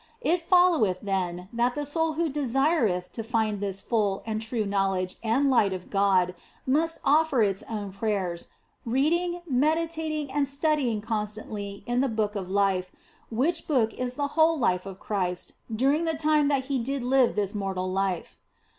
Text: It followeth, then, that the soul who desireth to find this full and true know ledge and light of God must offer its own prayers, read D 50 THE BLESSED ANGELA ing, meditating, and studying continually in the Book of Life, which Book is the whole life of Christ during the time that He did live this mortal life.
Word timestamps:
It 0.21 0.41
followeth, 0.41 0.97
then, 1.03 1.47
that 1.53 1.75
the 1.75 1.85
soul 1.85 2.13
who 2.13 2.27
desireth 2.27 3.11
to 3.13 3.21
find 3.21 3.59
this 3.59 3.81
full 3.81 4.23
and 4.25 4.41
true 4.41 4.65
know 4.65 4.89
ledge 4.89 5.15
and 5.23 5.51
light 5.51 5.73
of 5.73 5.91
God 5.91 6.33
must 6.65 6.97
offer 7.05 7.43
its 7.43 7.61
own 7.69 7.93
prayers, 7.93 8.47
read 8.83 9.11
D 9.11 9.17
50 9.17 9.17
THE 9.19 9.31
BLESSED 9.31 9.43
ANGELA 9.45 9.45
ing, 9.45 9.59
meditating, 9.59 10.31
and 10.31 10.47
studying 10.47 11.01
continually 11.01 11.83
in 11.85 12.01
the 12.01 12.09
Book 12.09 12.33
of 12.35 12.49
Life, 12.49 12.91
which 13.29 13.67
Book 13.67 13.93
is 13.93 14.15
the 14.15 14.29
whole 14.29 14.57
life 14.57 14.87
of 14.87 14.97
Christ 14.99 15.51
during 15.71 16.05
the 16.05 16.15
time 16.17 16.47
that 16.47 16.63
He 16.65 16.79
did 16.79 17.03
live 17.03 17.35
this 17.35 17.53
mortal 17.53 17.87
life. 17.91 18.39